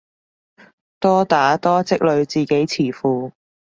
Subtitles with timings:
[0.99, 3.33] 多打多積累自己詞庫